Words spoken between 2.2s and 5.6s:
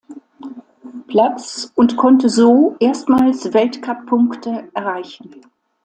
so erstmals Weltcup-Punkte erreichen.